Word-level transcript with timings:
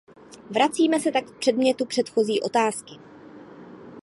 Vracíme 0.49 0.99
se 0.99 1.11
tak 1.11 1.25
k 1.25 1.35
předmětu 1.37 1.85
předchozí 1.85 2.41
otázky. 2.41 2.93